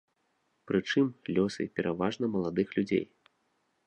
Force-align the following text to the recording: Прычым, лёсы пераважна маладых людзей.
Прычым, 0.69 1.05
лёсы 1.35 1.67
пераважна 1.79 2.25
маладых 2.37 2.67
людзей. 2.79 3.05